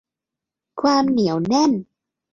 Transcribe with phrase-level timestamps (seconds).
[0.81, 1.71] ความเหนียวแน่น